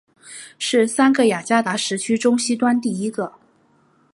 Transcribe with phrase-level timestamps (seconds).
[0.57, 3.33] 是三个雅加达时区中西端第一个。